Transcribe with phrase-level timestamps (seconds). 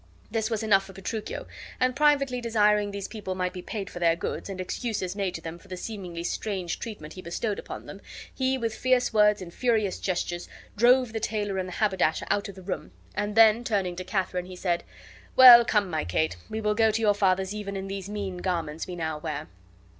[0.31, 1.45] This was enough for Petruchio,
[1.79, 5.41] and privately desiring these people might be paid for their goods, and excuses made to
[5.41, 8.01] them for the seemingly strange treatment he bestowed upon them,
[8.33, 12.55] he with fierce words and furious gestures drove the tailor and the haberdasher out of
[12.55, 14.83] the room; and then, turning to Katharine, he said:
[15.35, 18.87] "Well, come, my Kate, we will go to your father's even in these mean garments
[18.87, 19.49] we now wear."